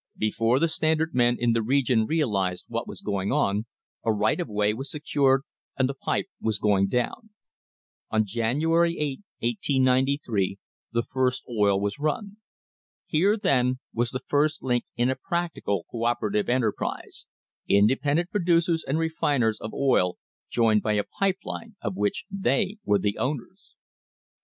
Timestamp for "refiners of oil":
18.97-20.17